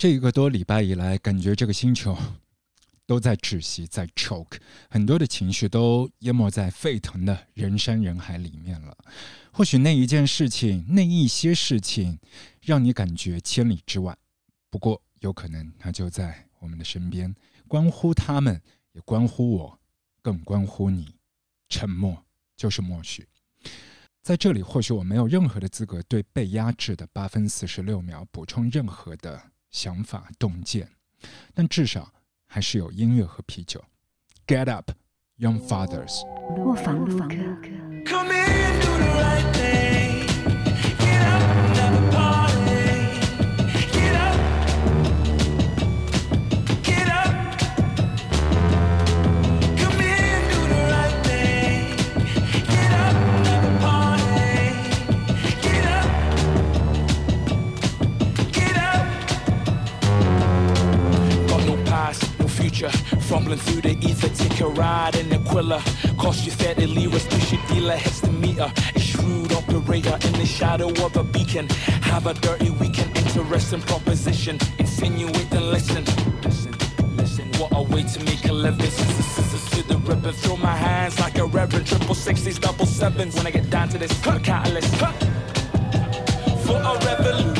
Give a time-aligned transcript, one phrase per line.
[0.00, 2.16] 这一个多礼拜以来，感觉这个星球
[3.04, 4.56] 都在窒息，在 choke，
[4.88, 8.96] 很多的情绪都淹没在沸腾的人山人海里面了。
[9.52, 12.18] 或许那一件事情，那一些事情，
[12.62, 14.16] 让你感觉千里之外，
[14.70, 17.36] 不过有可能它就在我们的身边，
[17.68, 18.58] 关乎他们，
[18.92, 19.78] 也关乎我，
[20.22, 21.14] 更关乎你。
[21.68, 22.24] 沉默
[22.56, 23.28] 就是默许。
[24.22, 29.38] 在这里，或许我没有任何的资格对被压制的八分四十六秒补充任何的。
[29.70, 30.88] 想法洞见，
[31.54, 32.12] 但至少
[32.46, 33.84] 还是有音乐和啤酒。
[34.46, 34.90] Get up,
[35.38, 36.24] young fathers。
[36.56, 37.18] 卧房录
[63.30, 65.80] Fumbling through the ether, take a ride in Aquila.
[66.18, 68.72] Cost you 30 liras, push your dealer, hits the meter.
[68.96, 71.68] A shrewd operator in the shadow of a beacon.
[72.02, 74.58] Have a dirty weekend, interesting proposition.
[74.80, 76.04] Insinuate and listen.
[76.42, 76.74] Listen,
[77.16, 77.46] listen.
[77.60, 78.90] What a way to make a living.
[78.90, 80.32] Scissors to the ribbon.
[80.32, 81.86] Throw my hands like a reverend.
[81.86, 83.36] Triple sixties, double sevens.
[83.36, 84.92] When I get down to this, cut catalyst.
[86.66, 87.59] For a revolution.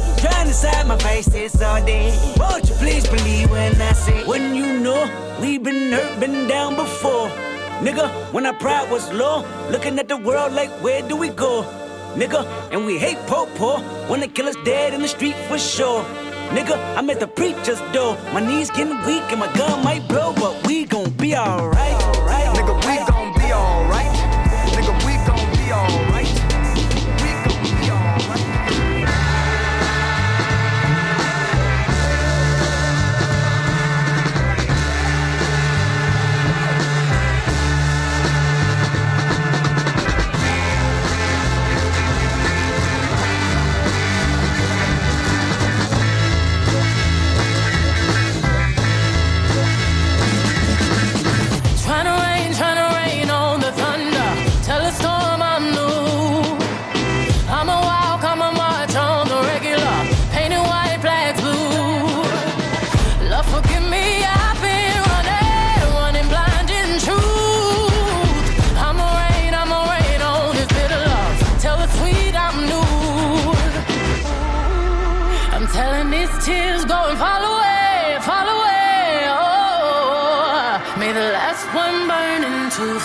[0.21, 2.13] Trying to side my faces all day.
[2.37, 5.01] Won't you please believe when I say, when you know
[5.41, 7.27] we've been hurt, been down before.
[7.81, 11.63] Nigga, when our pride was low, looking at the world like, where do we go?
[12.13, 13.79] Nigga, and we hate po po
[14.09, 16.03] when the killer's dead in the street for sure.
[16.49, 18.15] Nigga, I'm at the preacher's door.
[18.31, 22.20] My knees getting weak and my gun might blow, but we gon' be alright.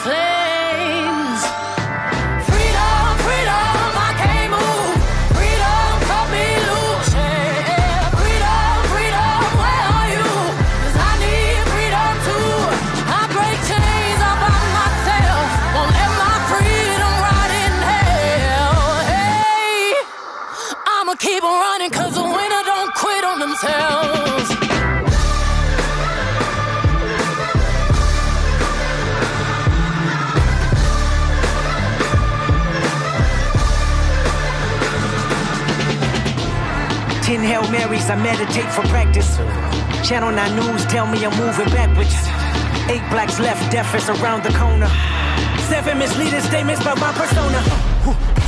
[0.03, 0.36] play
[37.69, 39.37] I meditate for practice.
[40.07, 42.15] Channel 9 News tell me I'm moving backwards.
[42.89, 44.87] Eight blacks left, death is around the corner.
[45.67, 47.59] Seven misleading statements about my persona.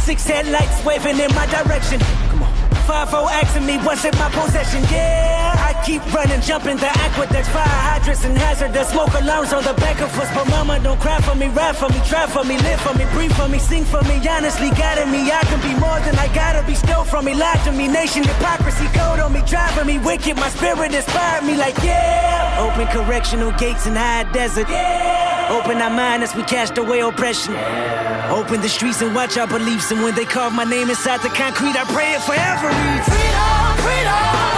[0.07, 1.99] Six headlights waving in my direction.
[2.31, 2.55] Come on.
[2.87, 4.85] Five oh asking me what's in my possession.
[4.85, 5.58] Yeah,
[5.88, 10.12] keep running, jumping the aqueducts, fire hydrants and hazardous smoke alarms on the back of
[10.20, 10.29] us.
[10.37, 13.05] But mama, don't cry for me, rap for me, drive for me, live for me,
[13.16, 15.33] breathe for me, sing for me, honestly guiding me.
[15.33, 18.22] I can be more than I gotta be, still from me, lie to me, nation
[18.22, 20.37] hypocrisy, code on me, driving me wicked.
[20.37, 22.61] My spirit inspired me like yeah.
[22.61, 24.68] Open correctional gates in high desert.
[24.68, 25.57] Yeah.
[25.57, 27.55] Open our mind as we cast away oppression.
[27.55, 28.37] Yeah.
[28.37, 29.90] Open the streets and watch our beliefs.
[29.90, 32.68] And when they carve my name inside the concrete, I pray it forever.
[33.09, 34.58] Freedom, freedom.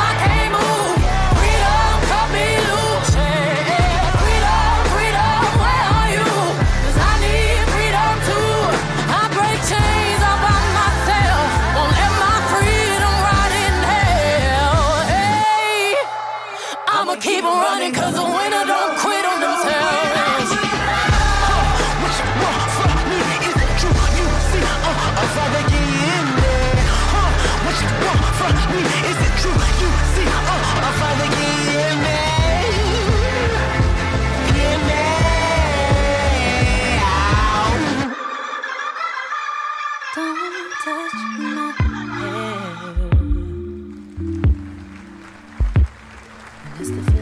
[46.89, 47.20] Of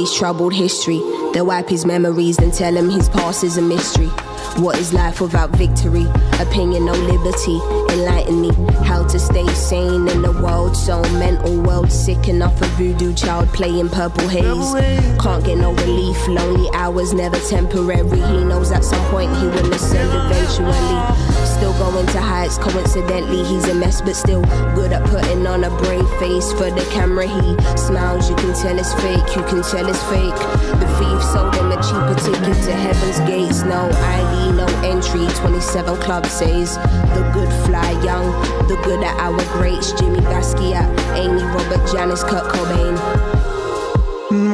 [0.00, 0.98] his troubled history.
[1.32, 4.08] They'll wipe his memories and tell him his past is a mystery.
[4.56, 6.06] What is life without victory?
[6.40, 7.60] Opinion, no liberty.
[7.94, 8.50] Enlighten me
[8.84, 12.60] how to stay sane in the world so mental world sick enough.
[12.62, 14.72] A voodoo child playing purple haze.
[15.20, 16.16] Can't get no relief.
[16.28, 18.08] Lonely hours never temporary.
[18.08, 21.29] He knows at some point he will ascend eventually.
[21.60, 24.40] Still going to heights, coincidentally, he's a mess, but still
[24.74, 27.26] good at putting on a brave face for the camera.
[27.26, 30.40] He smiles, you can tell it's fake, you can tell it's fake.
[30.80, 33.60] The thief sold him a cheaper ticket to heaven's gates.
[33.64, 35.28] No ID, no entry.
[35.36, 36.76] 27 Club says
[37.12, 38.32] the good fly young,
[38.66, 39.92] the good at our greats.
[39.92, 42.96] Jimi Basquiat, Amy, Robert, Janis, Kurt Cobain.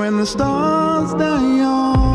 [0.01, 2.06] When the stars die young.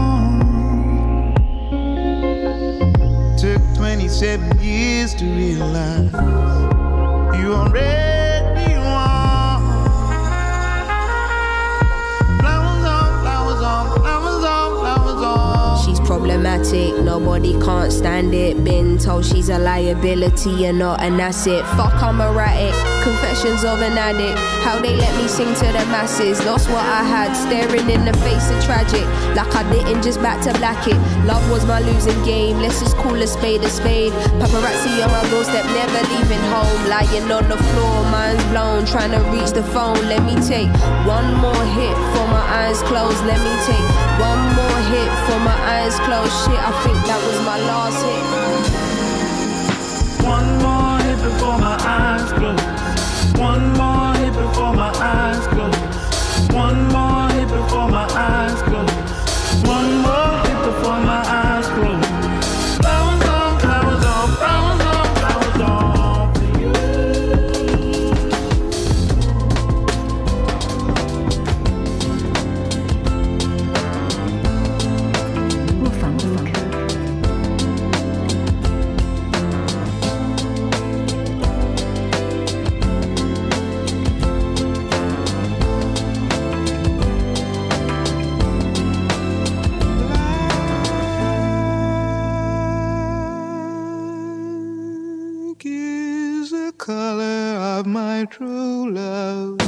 [4.11, 6.11] 27 years to realize
[7.39, 8.20] you already
[16.31, 18.63] problematic, nobody can't stand it.
[18.63, 21.61] Been told she's a liability and not an asset.
[21.75, 22.73] Fuck, I'm erratic.
[23.03, 24.39] Confessions of an addict.
[24.63, 26.43] How they let me sing to the masses.
[26.45, 29.03] Lost what I had, staring in the face of tragic.
[29.35, 30.95] Like I didn't just back to black it.
[31.25, 32.59] Love was my losing game.
[32.59, 34.13] Let's just call a spade a spade.
[34.39, 36.87] Paparazzi on my doorstep, never leaving home.
[36.87, 38.85] Lying on the floor, mind's blown.
[38.85, 39.99] Trying to reach the phone.
[40.07, 40.71] Let me take
[41.05, 41.95] one more hit
[42.51, 43.23] eyes closed.
[43.25, 43.87] Let me take
[44.19, 46.35] one more hit for my eyes closed.
[46.43, 48.23] Shit, I think that was my last hit.
[50.35, 52.63] One more hit before my eyes close.
[53.39, 55.79] One more hit before my eyes close.
[56.53, 57.10] One more
[97.81, 99.60] of my true love's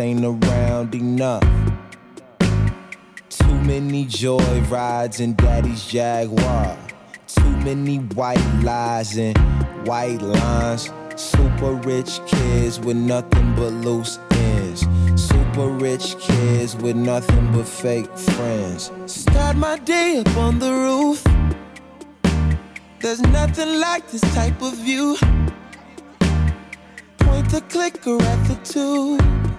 [0.00, 1.42] Ain't around enough.
[3.28, 6.76] Too many joy rides in daddy's Jaguar.
[7.26, 9.36] Too many white lies and
[9.86, 10.90] white lines.
[11.16, 14.86] Super rich kids with nothing but loose ends.
[15.16, 18.90] Super rich kids with nothing but fake friends.
[19.06, 21.24] Start my day up on the roof
[23.04, 25.18] there's nothing like this type of view.
[27.18, 29.53] Point the clicker at the tube.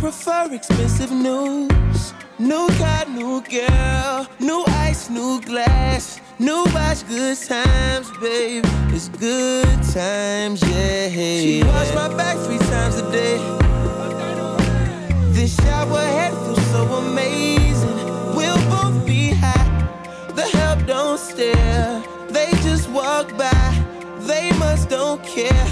[0.00, 2.14] Prefer expensive news.
[2.38, 8.64] New car, new girl, new ice, new glass, new watch, good times, babe.
[8.94, 11.08] It's good times, yeah.
[11.08, 13.38] She wash my back three times a day.
[15.32, 17.98] This shower head feels so amazing.
[18.36, 19.68] We'll both be high
[20.36, 22.00] the help don't stare.
[22.30, 23.84] They just walk by.
[24.20, 25.66] They must don't care.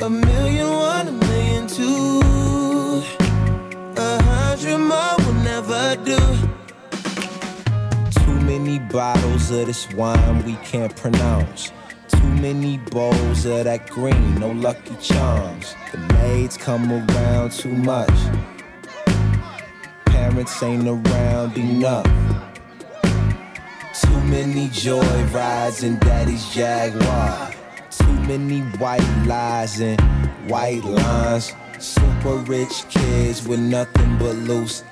[0.00, 2.21] A million one, a million two.
[5.96, 6.18] Do.
[8.24, 11.72] Too many bottles of this wine we can't pronounce.
[12.08, 15.74] Too many bowls of that green, no lucky charms.
[15.90, 18.18] The maids come around too much.
[20.06, 22.06] Parents ain't around enough.
[24.00, 27.52] Too many joy rides in daddy's Jaguar.
[27.90, 30.00] Too many white lies and
[30.50, 31.54] white lines.
[31.78, 34.84] Super rich kids with nothing but loose.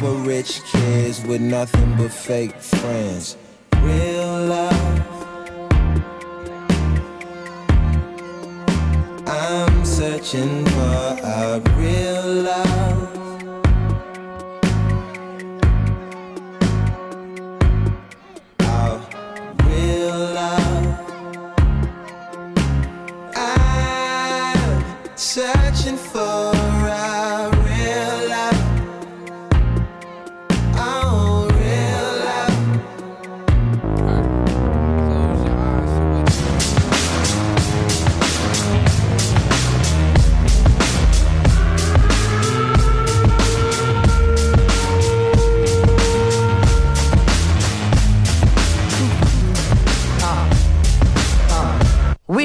[0.00, 3.36] Super rich kids with nothing but fake friends.
[3.80, 5.00] Real love.
[9.24, 13.24] I'm searching for a real love.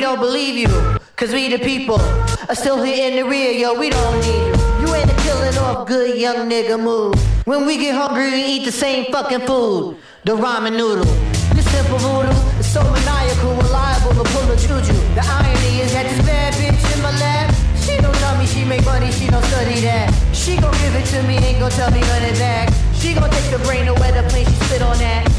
[0.09, 0.73] Don't believe you.
[1.15, 2.01] Cause we the people
[2.49, 4.55] are still here in the rear, yo, we don't need you.
[4.81, 7.13] You ain't a killing off good young nigga move.
[7.45, 9.97] When we get hungry, we eat the same fucking food.
[10.23, 11.05] The ramen noodle.
[11.53, 14.97] This simple voodoo is so maniacal, reliable to pull a juju.
[15.13, 18.65] The irony is that this bad bitch in my lap, she don't tell me she
[18.65, 20.09] make money, she don't study that.
[20.33, 22.73] She gon' give it to me, ain't gon' tell me of that.
[22.95, 25.29] She gon' take the brain away the plane, she spit on that.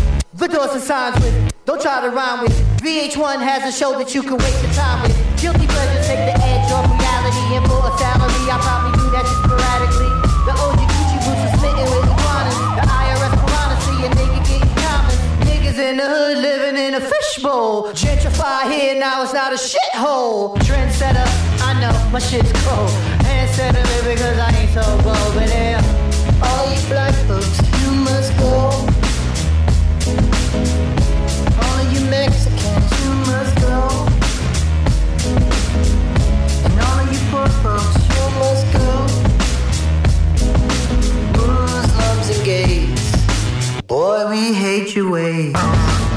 [0.40, 2.56] The doors and signs with, don't try to rhyme with.
[2.80, 5.12] VH1 has a show that you can waste your time with.
[5.36, 9.28] Guilty pleasures take the edge off reality, and for a salary, I probably do that
[9.28, 10.08] just sporadically.
[10.48, 12.56] The OG Gucci boots are smitten with iguanas.
[12.72, 15.12] The IRS piranha see a nigga getting common.
[15.44, 17.92] Niggas in the hood living in a fishbowl.
[17.92, 20.56] Gentrify here, now it's not a shithole.
[20.64, 21.28] Trendsetter,
[21.68, 22.88] I know my shit's cold.
[23.28, 25.84] Handsetter, because I ain't so bold, but yeah.
[26.40, 27.59] All you black folks,
[44.00, 46.09] boy, we hate your ways.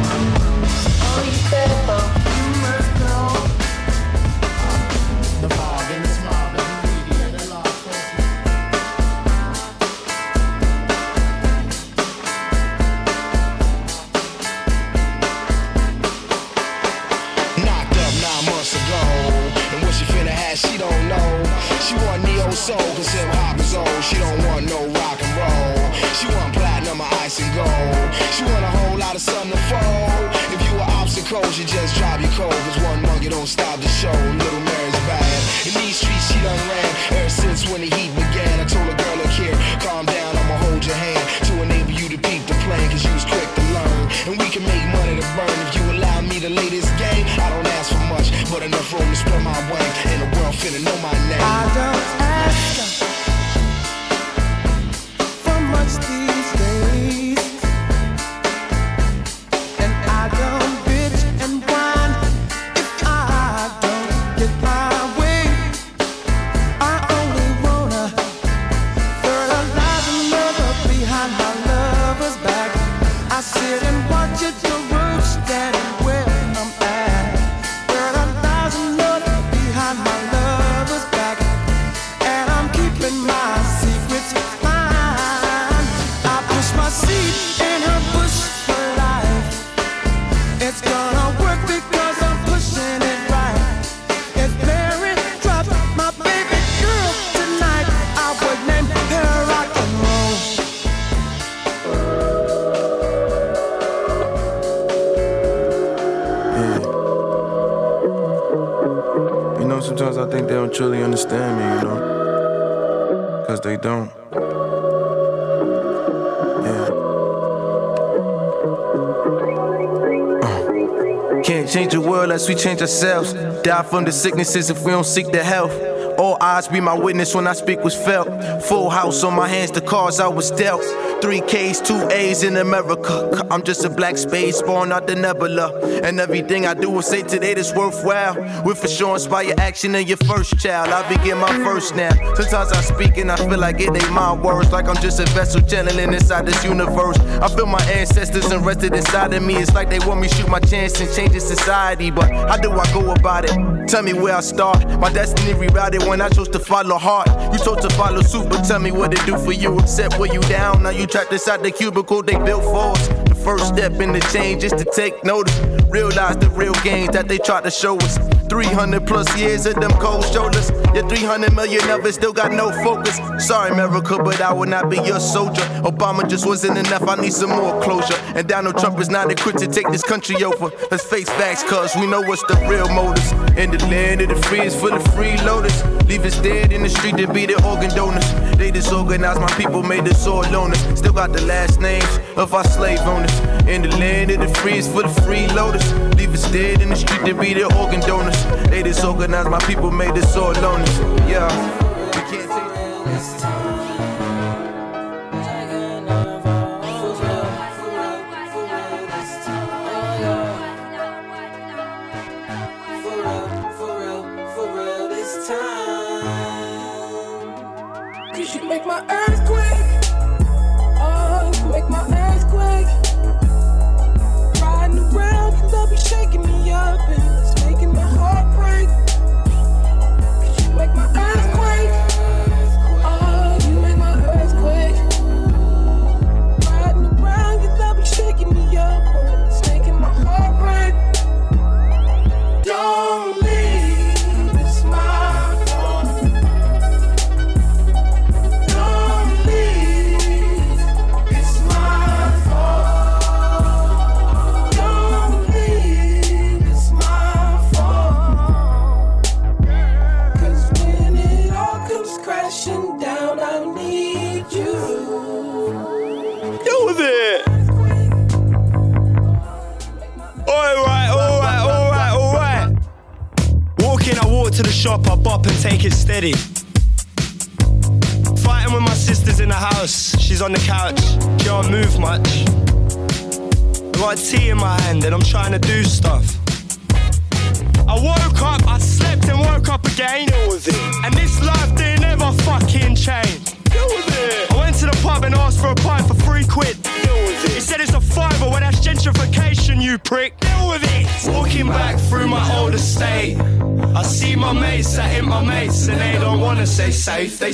[123.63, 125.92] Die from the sicknesses if we don't seek the health.
[126.17, 128.27] All eyes be my witness when I speak was felt.
[128.63, 130.83] Full house on my hands, the cards I was dealt.
[131.21, 133.47] Three K's, two A's in America.
[133.49, 135.71] I'm just a black space born out the nebula.
[136.03, 138.35] And everything I do will say today that's worthwhile.
[138.65, 140.89] Will for sure inspire action in your first child.
[140.89, 142.11] I begin my first now.
[142.35, 144.71] Sometimes I speak and I feel like it ain't my words.
[144.71, 147.17] Like I'm just a vessel channeling inside this universe.
[147.19, 149.55] I feel my ancestors arrested inside of me.
[149.55, 152.11] It's like they want me shoot my chance and change society.
[152.11, 153.87] But how do I go about it?
[153.87, 154.85] Tell me where I start.
[154.99, 157.27] My destiny rerouted when I chose to follow heart.
[157.51, 159.79] You told to follow suit, but tell me what it do for you.
[159.79, 160.83] Except where you down.
[160.83, 163.07] Now you trapped inside the cubicle they built for us.
[163.29, 165.57] The first step in the change is to take notice.
[165.89, 168.32] Realize the real gains that they try to show us.
[168.53, 170.69] 300 plus years of them cold shoulders.
[170.93, 173.17] Yeah, 300 million of it still got no focus.
[173.43, 175.63] Sorry, America, but I will not be your soldier.
[175.81, 178.13] Obama just wasn't enough, I need some more closure.
[178.35, 180.69] And Donald Trump is not equipped to take this country over.
[180.91, 183.31] Let's face facts, cuz we know what's the real motives.
[183.57, 186.07] In the land of the free is of freeloaders.
[186.07, 188.29] Leave us dead in the street to be the organ donors.
[188.57, 190.81] They disorganized my people, made us all loners.
[190.95, 193.33] Still got the last names of our slave owners.
[193.67, 196.12] In the land of the free is of freeloaders.
[196.33, 198.43] Us dead in the street to be the organ donors.
[198.69, 200.89] They disorganized my people, made us all lonely.
[201.29, 201.47] Yeah,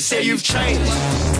[0.09, 1.38] say you've changed.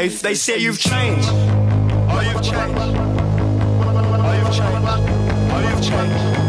[0.00, 1.28] life, they say you've changed.
[1.30, 2.78] Oh, you've changed.
[2.78, 4.80] Oh, you've changed.
[5.52, 6.40] Oh, you've changed.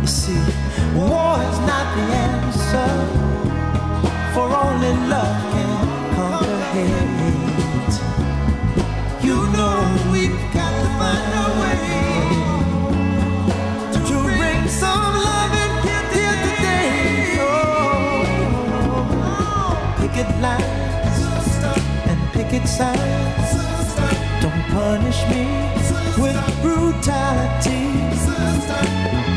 [0.00, 0.42] You see,
[0.94, 2.92] war is not the answer,
[4.34, 5.72] for only love can
[6.14, 7.96] conquer hate.
[9.22, 9.76] You know
[10.12, 11.82] we've got to find a way
[14.08, 16.90] to bring some love in here today.
[17.40, 18.24] Oh,
[20.00, 21.18] picket lines
[22.10, 23.59] and picket signs.
[24.80, 25.44] Punish me
[26.16, 27.84] with brutality.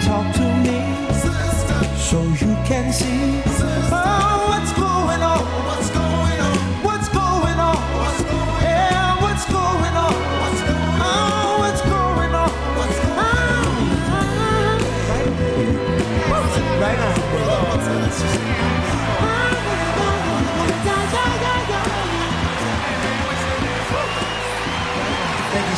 [0.06, 0.80] Talk to me
[1.98, 3.53] so you can see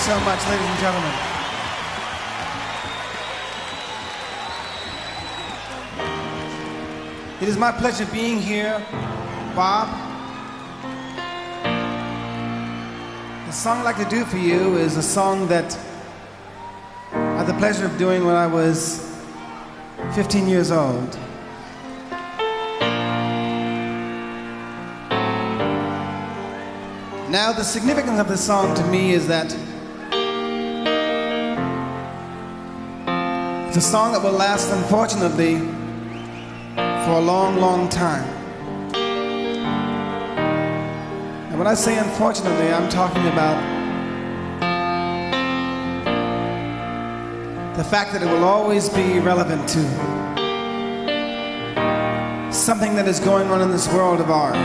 [0.05, 1.11] so much, ladies and gentlemen.
[7.41, 8.85] It is my pleasure being here,
[9.55, 9.87] Bob.
[13.47, 15.75] The song I'd like to do for you is a song that
[17.11, 19.19] I had the pleasure of doing when I was
[20.13, 21.17] 15 years old.
[27.31, 29.51] Now, the significance of this song to me is that
[33.75, 35.59] it's a song that will last, unfortunately,
[36.77, 38.23] for a long, long time.
[41.49, 43.59] And when I say unfortunately, I'm talking about
[47.75, 49.83] the fact that it will always be relevant to
[52.53, 54.55] something that is going on in this world of ours.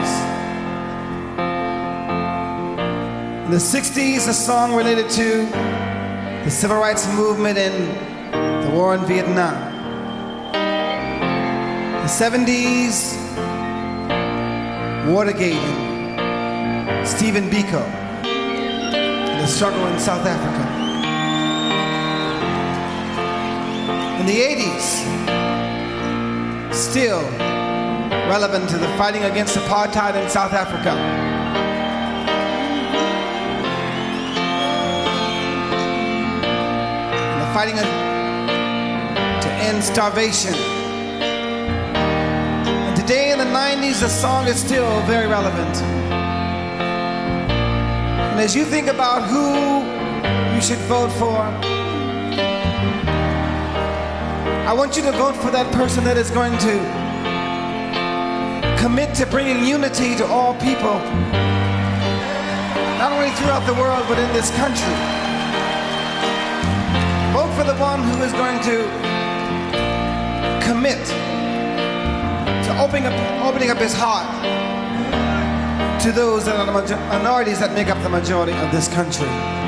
[3.45, 5.47] In the 60s, a song related to
[6.45, 8.10] the civil rights movement and
[8.71, 9.57] the war in Vietnam.
[10.53, 13.17] The 70s,
[15.13, 17.83] Watergate and Stephen Biko,
[18.25, 20.65] and the struggle in South Africa.
[24.21, 24.89] In the 80s,
[26.75, 27.23] still
[28.29, 31.29] relevant to the fighting against apartheid in South Africa.
[37.53, 38.10] fighting
[39.81, 40.55] to starvation.
[42.85, 45.77] And today in the 90s, the song is still very relevant.
[48.31, 49.85] And as you think about who
[50.55, 51.39] you should vote for,
[54.69, 56.77] I want you to vote for that person that is going to
[58.81, 60.99] commit to bringing unity to all people,
[62.99, 64.97] not only throughout the world, but in this country.
[67.33, 69.10] Vote for the one who is going to
[70.81, 71.07] commit
[72.65, 74.25] to opening up, opening up his heart
[76.01, 79.60] to those that are the minorities that make up the majority of this country.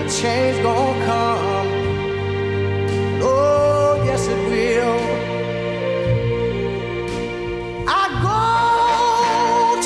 [0.00, 1.68] a change gonna come.
[3.22, 5.00] Oh, yes, it will.
[8.00, 8.40] I go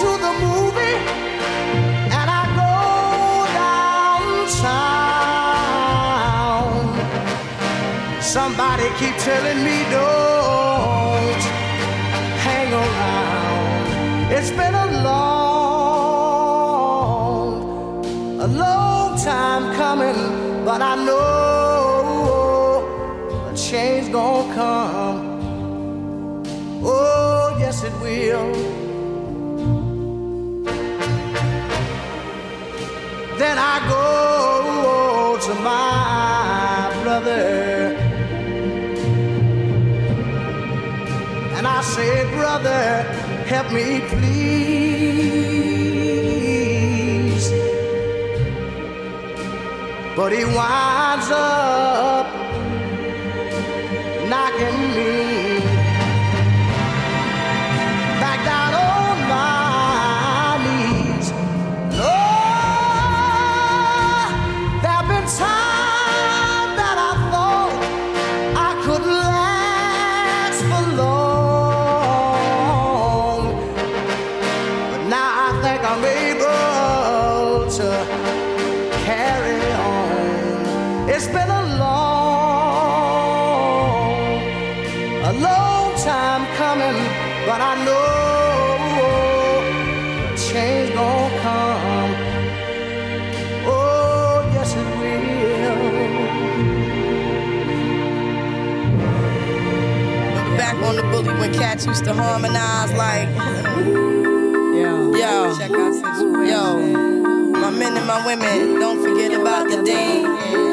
[0.02, 0.98] to the movie
[2.18, 2.72] and I go
[4.46, 5.02] downtown.
[8.22, 11.42] Somebody keep telling me don't
[12.46, 14.32] hang around.
[14.32, 14.85] It's been a
[19.96, 22.84] coming, but I know
[23.50, 25.18] a change gonna come.
[26.84, 28.52] Oh, yes, it will.
[33.38, 37.96] Then I go to my brother
[41.56, 43.02] and I say, Brother,
[43.46, 44.75] help me please.
[50.26, 51.85] But he winds up
[101.96, 103.28] used to harmonize like.
[104.76, 105.94] Yo, yo, check out
[106.46, 106.78] Yo,
[107.52, 110.24] my men and my women, don't forget about the dean.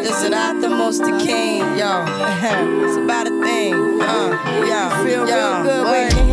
[0.04, 1.62] This is not the most the king.
[1.78, 2.04] Yo,
[2.84, 3.74] it's about a thing.
[4.02, 4.32] Uh,
[4.68, 5.92] yo, feel yo, real good.
[5.92, 6.33] Wave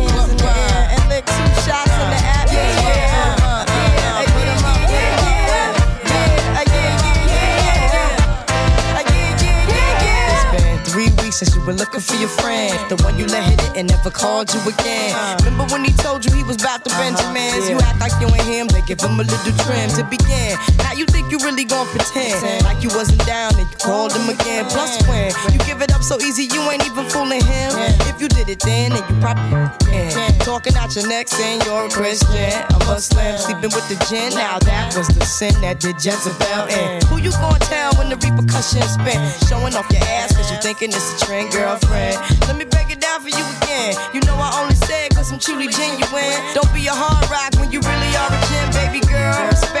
[11.61, 12.73] you were looking for your friend.
[12.89, 15.13] The one you let hit it and never called you again.
[15.13, 15.37] Uh-huh.
[15.45, 17.01] Remember when he told you he was about to uh-huh.
[17.01, 17.69] Benjamins?
[17.69, 20.57] You act like you ain't him, they give him a little trim to begin.
[20.77, 24.29] Now you think you really gon' pretend like you wasn't down and you called him
[24.29, 24.65] again.
[24.65, 27.71] Plus when you give it up so easy, you ain't even fooling him.
[28.07, 30.39] If you did it then, then you probably can.
[30.39, 34.33] Talking out your neck saying you're a Christian, I'm a Muslim, sleeping with the gin.
[34.33, 37.01] Now that was the sin that did Jezebel in.
[37.07, 39.19] Who you gonna tell when the repercussions spin?
[39.47, 42.17] Showing off your ass cause you thinking it's a trend, girlfriend.
[42.47, 43.95] Let me break it down for you again.
[44.13, 46.37] You know I only say it cause I'm truly genuine.
[46.53, 49.47] Don't be a hard rock when you really are a gem, baby girl.
[49.47, 49.80] Respect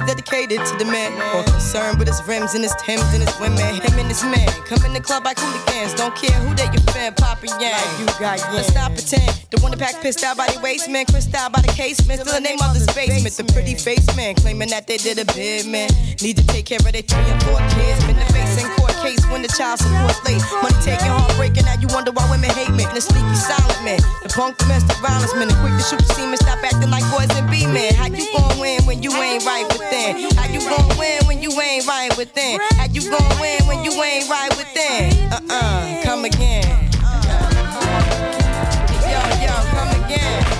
[0.00, 3.34] Is dedicated to the man more concerned with his rims and his Timbs and his
[3.40, 3.58] women.
[3.58, 5.94] Him and his man come in the club like hooligans.
[5.94, 7.76] Don't care who they your fan, poppin' yang.
[7.98, 8.54] you got yang.
[8.54, 9.30] Let's stop pretend.
[9.50, 12.20] The one that pack pissed out by the waist man, crissed out by the casement.
[12.20, 13.34] Still the name of the basement.
[13.36, 15.90] The pretty face man claiming that they did a bid man.
[16.22, 18.04] Need to take care of their three and four kids.
[18.06, 18.49] Been the face in
[19.02, 20.40] case when the child support late.
[20.62, 22.88] Money taking, heartbreaking, now you wonder why women hate men.
[22.94, 26.36] The sneaky silent man, the punk domestic violence man, the quick to shoot the semen,
[26.36, 27.94] stop acting like boys and be men.
[27.94, 30.30] How you gon' win when you ain't right within?
[30.36, 32.60] How you gon' win when you ain't right within?
[32.76, 35.32] How you gon' win when you ain't right within?
[35.32, 36.68] Uh-uh, come again.
[39.08, 40.59] Yo, yo, come again.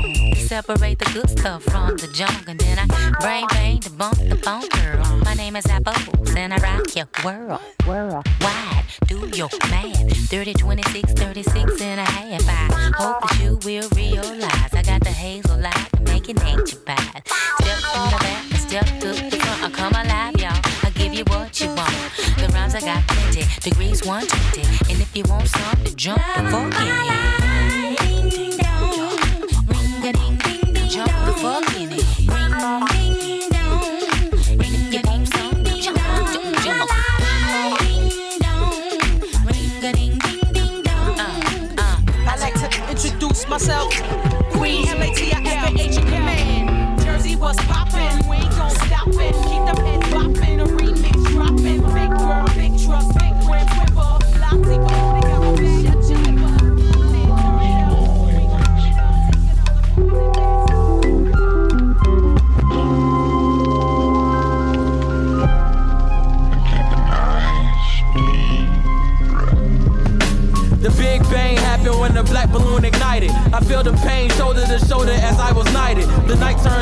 [0.63, 2.85] Separate the good stuff from the junk, and then I
[3.19, 5.17] brain bang to bump the phone girl.
[5.25, 7.61] My name is Apples, and I rock your world.
[7.87, 10.29] World wide, do your math.
[10.29, 12.43] 30, 26, 36 and a half.
[12.47, 16.77] I hope that you will realize I got the hazel light to make it nature
[16.85, 17.23] bad.
[17.25, 19.63] Step in the back, step to the front.
[19.63, 20.61] I come alive, y'all.
[20.83, 21.89] I give you what you want.
[22.37, 24.93] The rhymes I got plenty, degrees 120.
[24.93, 27.50] And if you want something, jump the fuck in
[72.23, 73.31] black balloon ignited.
[73.53, 76.00] I feel the pain shoulder to shoulder as I was knighted.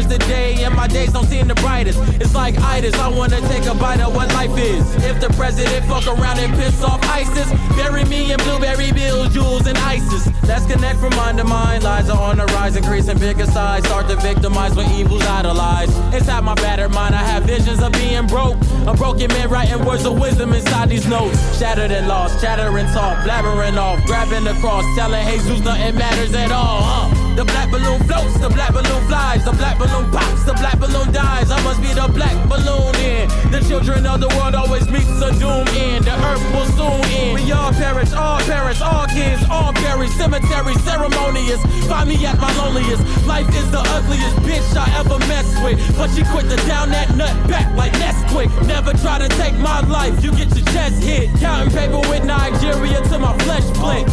[0.09, 1.99] The day and my days don't seem the brightest.
[2.19, 4.83] It's like itis, I wanna take a bite of what life is.
[5.05, 7.47] If the president fuck around and piss off ISIS,
[7.77, 10.27] bury me in blueberry bills, jewels, and ISIS.
[10.47, 11.83] Let's connect from mind to mind.
[11.83, 13.83] Lies are on the rise, increasing bigger size.
[13.83, 15.95] Start to victimize when evil's idolized.
[16.11, 18.57] Inside my battered mind, I have visions of being broke.
[18.87, 21.37] A broken man writing words of wisdom inside these notes.
[21.59, 26.51] Shattered and lost, chattering talk, blabbering off, grabbing the cross, telling Jesus nothing matters at
[26.51, 26.81] all.
[26.81, 27.18] Huh?
[27.39, 31.07] The black balloon floats, the black balloon flies, the black balloon pops, the black balloon
[31.13, 31.49] dies.
[31.49, 33.31] I must be the black balloon in.
[33.47, 36.03] The children of the world always meets a doom end.
[36.03, 37.39] The earth will soon end.
[37.39, 40.11] We all perish, all parents, all kids, all buried.
[40.19, 41.63] Cemetery ceremonious.
[41.87, 43.07] Find me at my loneliest.
[43.23, 45.79] Life is the ugliest bitch I ever messed with.
[45.95, 48.51] But she quit to down that nut back like Nesquik.
[48.67, 51.31] Never try to take my life, you get your chest hit.
[51.39, 54.03] Counting paper with Nigeria till my flesh flick.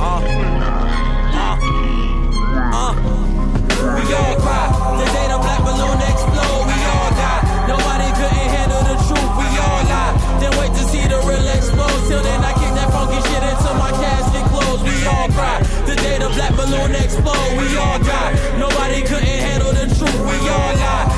[0.00, 0.24] Uh,
[1.36, 1.73] uh,
[2.74, 3.94] uh-uh.
[3.94, 4.66] We all cry.
[4.98, 7.42] The day the black balloon we all die.
[7.70, 10.12] Nobody couldn't handle the truth, we all lie.
[10.40, 12.02] Then wait to see the real explode.
[12.08, 13.94] Till then, I kick that funky shit until my.
[14.84, 15.62] We all cry.
[15.86, 18.32] The day the black balloon explode, we all die.
[18.58, 21.13] Nobody couldn't handle the truth, we all lie.